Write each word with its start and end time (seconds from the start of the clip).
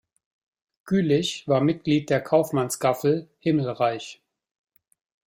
Gülich 0.85 1.47
war 1.47 1.61
Mitglied 1.61 2.09
der 2.09 2.21
Kaufmanns-Gaffel 2.21 3.29
„Himmelreich“. 3.37 4.19